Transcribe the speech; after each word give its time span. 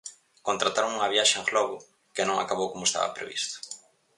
Contrataron 0.47 0.95
unha 0.97 1.11
viaxe 1.13 1.35
en 1.39 1.45
globo, 1.49 1.77
que 2.15 2.27
non 2.27 2.37
acabou 2.39 2.67
como 2.71 2.87
estaba 2.89 3.15
previsto. 3.17 3.55